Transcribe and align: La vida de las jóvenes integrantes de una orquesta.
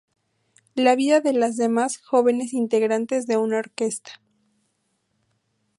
La 0.73 0.95
vida 0.95 1.21
de 1.21 1.31
las 1.31 1.61
jóvenes 1.99 2.53
integrantes 2.53 3.27
de 3.27 3.37
una 3.37 3.59
orquesta. 3.59 4.19